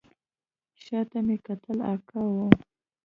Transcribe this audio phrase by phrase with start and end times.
[0.83, 2.35] شا ته مې وکتل اکا و.